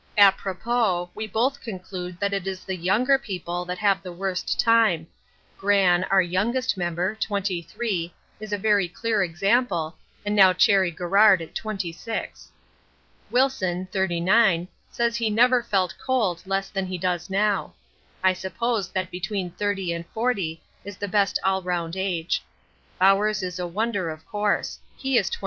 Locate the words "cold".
16.03-16.41